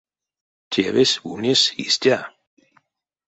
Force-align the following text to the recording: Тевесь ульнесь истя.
Тевесь 0.71 1.15
ульнесь 1.29 1.65
истя. 1.83 2.19